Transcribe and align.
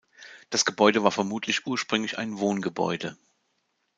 Das 0.49 0.65
Gebäude 0.65 1.03
war 1.03 1.11
vermutlich 1.11 1.67
ursprünglich 1.67 2.17
ein 2.17 2.39
Wohngebäude. 2.39 3.17